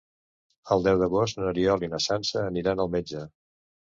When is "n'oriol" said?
1.41-1.85